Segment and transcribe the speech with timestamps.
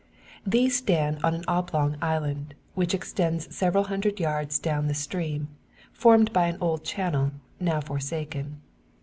[0.47, 5.49] These stand on an oblong island, which extends several hundred yards down the stream,
[5.93, 8.59] formed by an old channel, now forsaken.